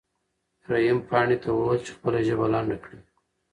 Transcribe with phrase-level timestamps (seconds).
[0.69, 2.99] رحیم پاڼې ته وویل چې خپله ژبه لنډه کړي.